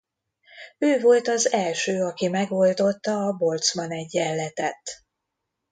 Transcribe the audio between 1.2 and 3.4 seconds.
az első aki megoldotta a